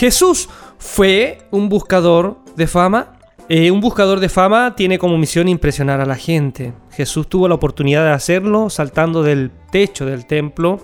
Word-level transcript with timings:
Jesús 0.00 0.48
fue 0.78 1.40
un 1.50 1.68
buscador 1.68 2.38
de 2.56 2.66
fama. 2.66 3.18
Eh, 3.50 3.70
un 3.70 3.82
buscador 3.82 4.18
de 4.18 4.30
fama 4.30 4.74
tiene 4.74 4.98
como 4.98 5.18
misión 5.18 5.46
impresionar 5.46 6.00
a 6.00 6.06
la 6.06 6.16
gente. 6.16 6.72
Jesús 6.92 7.28
tuvo 7.28 7.48
la 7.48 7.56
oportunidad 7.56 8.06
de 8.06 8.12
hacerlo 8.12 8.70
saltando 8.70 9.22
del 9.22 9.50
techo 9.70 10.06
del 10.06 10.24
templo 10.24 10.82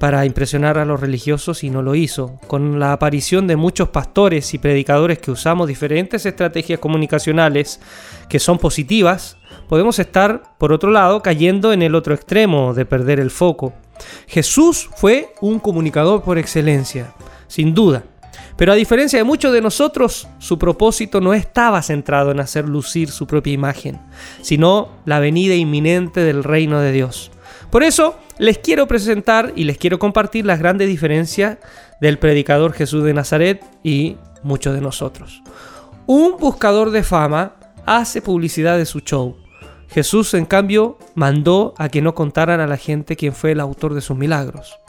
para 0.00 0.26
impresionar 0.26 0.76
a 0.76 0.84
los 0.84 0.98
religiosos 0.98 1.62
y 1.62 1.70
no 1.70 1.82
lo 1.82 1.94
hizo. 1.94 2.40
Con 2.48 2.80
la 2.80 2.92
aparición 2.92 3.46
de 3.46 3.54
muchos 3.54 3.90
pastores 3.90 4.52
y 4.54 4.58
predicadores 4.58 5.20
que 5.20 5.30
usamos 5.30 5.68
diferentes 5.68 6.26
estrategias 6.26 6.80
comunicacionales 6.80 7.80
que 8.28 8.40
son 8.40 8.58
positivas, 8.58 9.36
podemos 9.68 10.00
estar, 10.00 10.56
por 10.58 10.72
otro 10.72 10.90
lado, 10.90 11.22
cayendo 11.22 11.72
en 11.72 11.82
el 11.82 11.94
otro 11.94 12.12
extremo 12.12 12.74
de 12.74 12.86
perder 12.86 13.20
el 13.20 13.30
foco. 13.30 13.72
Jesús 14.26 14.90
fue 14.96 15.32
un 15.40 15.60
comunicador 15.60 16.24
por 16.24 16.38
excelencia, 16.38 17.14
sin 17.46 17.72
duda. 17.72 18.02
Pero 18.58 18.72
a 18.72 18.74
diferencia 18.74 19.20
de 19.20 19.24
muchos 19.24 19.52
de 19.52 19.60
nosotros, 19.60 20.26
su 20.38 20.58
propósito 20.58 21.20
no 21.20 21.32
estaba 21.32 21.80
centrado 21.80 22.32
en 22.32 22.40
hacer 22.40 22.68
lucir 22.68 23.08
su 23.08 23.28
propia 23.28 23.52
imagen, 23.52 24.00
sino 24.42 24.88
la 25.04 25.20
venida 25.20 25.54
inminente 25.54 26.22
del 26.22 26.42
reino 26.42 26.80
de 26.80 26.90
Dios. 26.90 27.30
Por 27.70 27.84
eso 27.84 28.18
les 28.36 28.58
quiero 28.58 28.88
presentar 28.88 29.52
y 29.54 29.62
les 29.62 29.78
quiero 29.78 30.00
compartir 30.00 30.44
las 30.44 30.58
grandes 30.58 30.88
diferencias 30.88 31.58
del 32.00 32.18
predicador 32.18 32.72
Jesús 32.72 33.04
de 33.04 33.14
Nazaret 33.14 33.64
y 33.84 34.16
muchos 34.42 34.74
de 34.74 34.80
nosotros. 34.80 35.40
Un 36.06 36.36
buscador 36.38 36.90
de 36.90 37.04
fama 37.04 37.54
hace 37.86 38.20
publicidad 38.20 38.76
de 38.76 38.86
su 38.86 39.00
show. 39.00 39.36
Jesús, 39.88 40.34
en 40.34 40.46
cambio, 40.46 40.98
mandó 41.14 41.74
a 41.78 41.88
que 41.90 42.02
no 42.02 42.16
contaran 42.16 42.58
a 42.58 42.66
la 42.66 42.76
gente 42.76 43.14
quién 43.14 43.34
fue 43.34 43.52
el 43.52 43.60
autor 43.60 43.94
de 43.94 44.00
sus 44.00 44.16
milagros. 44.16 44.80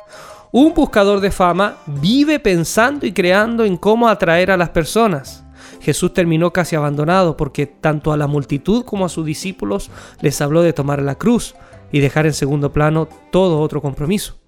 Un 0.52 0.73
buscador 0.73 1.19
de 1.19 1.30
fama 1.30 1.78
vive 1.86 2.39
pensando 2.39 3.05
y 3.05 3.14
creando 3.14 3.66
en 3.66 3.78
cómo 3.78 4.08
atraer 4.08 4.50
a 4.50 4.58
las 4.58 4.69
personas. 4.69 5.44
Jesús 5.80 6.11
terminó 6.11 6.52
casi 6.52 6.75
abandonado 6.75 7.38
porque 7.38 7.67
tanto 7.67 8.11
a 8.11 8.17
la 8.17 8.25
multitud 8.25 8.83
como 8.83 9.05
a 9.05 9.09
sus 9.09 9.25
discípulos 9.25 9.92
les 10.22 10.42
habló 10.42 10.64
de 10.64 10.73
tomar 10.73 11.03
la 11.03 11.16
cruz 11.16 11.53
y 11.92 12.00
dejar 12.00 12.25
en 12.25 12.33
segundo 12.33 12.73
plano 12.73 13.08
todo 13.31 13.59
otro 13.59 13.80
compromiso. 13.80 14.39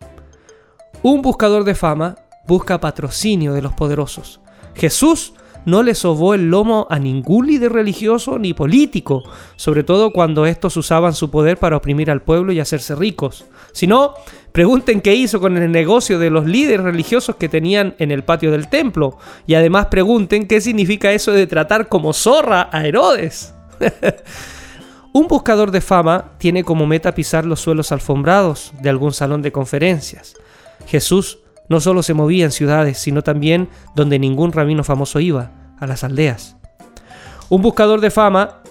Un 1.03 1.22
buscador 1.22 1.66
de 1.66 1.75
fama 1.75 2.16
busca 2.47 2.79
patrocinio 2.79 3.53
de 3.53 3.61
los 3.61 3.73
poderosos. 3.73 4.41
Jesús 4.73 5.35
no 5.65 5.83
le 5.83 5.95
sobó 5.95 6.33
el 6.33 6.49
lomo 6.49 6.87
a 6.89 6.99
ningún 6.99 7.47
líder 7.47 7.73
religioso 7.73 8.39
ni 8.39 8.53
político, 8.53 9.23
sobre 9.55 9.83
todo 9.83 10.11
cuando 10.11 10.45
estos 10.45 10.77
usaban 10.77 11.13
su 11.13 11.29
poder 11.29 11.57
para 11.57 11.77
oprimir 11.77 12.09
al 12.09 12.21
pueblo 12.21 12.51
y 12.51 12.59
hacerse 12.59 12.95
ricos. 12.95 13.45
Si 13.71 13.87
no, 13.87 14.13
pregunten 14.51 15.01
qué 15.01 15.15
hizo 15.15 15.39
con 15.39 15.57
el 15.57 15.71
negocio 15.71 16.19
de 16.19 16.29
los 16.29 16.45
líderes 16.45 16.83
religiosos 16.83 17.35
que 17.35 17.49
tenían 17.49 17.95
en 17.99 18.11
el 18.11 18.23
patio 18.23 18.51
del 18.51 18.67
templo. 18.67 19.17
Y 19.47 19.55
además 19.55 19.87
pregunten 19.87 20.47
qué 20.47 20.61
significa 20.61 21.11
eso 21.11 21.31
de 21.31 21.47
tratar 21.47 21.87
como 21.87 22.13
zorra 22.13 22.69
a 22.71 22.85
Herodes. 22.85 23.53
Un 25.13 25.27
buscador 25.27 25.71
de 25.71 25.81
fama 25.81 26.31
tiene 26.37 26.63
como 26.63 26.87
meta 26.87 27.13
pisar 27.13 27.45
los 27.45 27.59
suelos 27.59 27.91
alfombrados 27.91 28.71
de 28.81 28.89
algún 28.89 29.11
salón 29.11 29.41
de 29.41 29.51
conferencias. 29.51 30.35
Jesús 30.88 31.39
no 31.71 31.79
solo 31.79 32.03
se 32.03 32.13
movía 32.13 32.43
en 32.43 32.51
ciudades, 32.51 32.97
sino 32.97 33.21
también 33.21 33.69
donde 33.95 34.19
ningún 34.19 34.51
rabino 34.51 34.83
famoso 34.83 35.21
iba, 35.21 35.51
a 35.79 35.87
las 35.87 36.03
aldeas. 36.03 36.57
Un 37.47 37.61
buscador 37.61 38.01
de 38.01 38.11
fama 38.11 38.61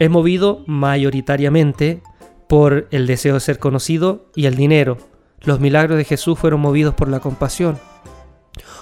es 0.00 0.10
movido 0.10 0.64
mayoritariamente 0.66 2.02
por 2.48 2.88
el 2.90 3.06
deseo 3.06 3.34
de 3.34 3.40
ser 3.40 3.60
conocido 3.60 4.26
y 4.34 4.46
el 4.46 4.56
dinero. 4.56 4.98
Los 5.42 5.60
milagros 5.60 5.96
de 5.96 6.04
Jesús 6.04 6.40
fueron 6.40 6.60
movidos 6.60 6.92
por 6.94 7.06
la 7.06 7.20
compasión. 7.20 7.78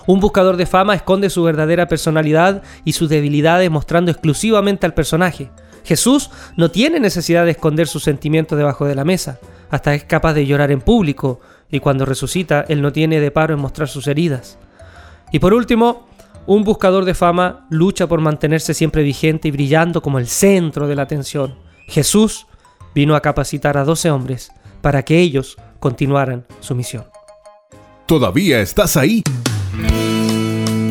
Un 0.07 0.19
buscador 0.19 0.57
de 0.57 0.65
fama 0.65 0.95
esconde 0.95 1.29
su 1.29 1.43
verdadera 1.43 1.89
personalidad 1.89 2.63
y 2.87 2.95
sus 2.95 3.11
debilidades 3.11 3.71
mostrando 3.71 4.11
exclusivamente 4.11 4.87
al 4.87 4.95
personaje. 4.95 5.51
Jesús 5.85 6.31
no 6.57 6.71
tiene 6.71 7.01
necesidad 7.01 7.45
de 7.45 7.53
esconder 7.53 7.87
sus 7.87 8.03
sentimientos 8.03 8.59
debajo 8.59 8.85
de 8.85 8.95
la 8.95 9.05
mesa, 9.05 9.39
hasta 9.71 9.95
es 9.95 10.05
capaz 10.05 10.35
de 10.35 10.47
llorar 10.47 10.71
en 10.71 10.81
público, 10.81 11.41
y 11.71 11.81
cuando 11.81 12.05
resucita, 12.05 12.65
Él 12.69 12.81
no 12.81 12.93
tiene 12.93 13.21
de 13.21 13.31
paro 13.31 13.55
en 13.55 13.61
mostrar 13.61 13.89
sus 13.89 14.07
heridas. 14.07 14.59
Y 15.33 15.39
por 15.39 15.53
último, 15.53 16.09
un 16.47 16.65
buscador 16.65 17.05
de 17.05 17.15
fama 17.15 17.67
lucha 17.69 18.07
por 18.07 18.21
mantenerse 18.21 18.73
siempre 18.73 19.03
vigente 19.03 19.49
y 19.49 19.51
brillando 19.51 20.01
como 20.01 20.19
el 20.19 20.29
centro 20.29 20.89
de 20.89 20.97
la 20.97 21.03
atención. 21.03 21.57
Jesús 21.89 22.47
vino 22.95 23.15
a 23.15 23.21
capacitar 23.21 23.77
a 23.77 23.85
12 23.85 24.11
hombres 24.11 24.51
para 24.81 25.05
que 25.05 25.19
ellos 25.19 25.59
continuaran 25.79 26.47
su 26.61 26.75
misión. 26.75 27.05
¿Todavía 28.07 28.61
estás 28.61 28.97
ahí? 28.97 29.23